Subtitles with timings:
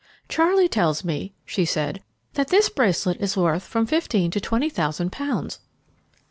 [0.27, 2.01] "Charlie tells me," she said,
[2.33, 5.59] "that this bracelet is worth from fifteen to twenty thousand pounds."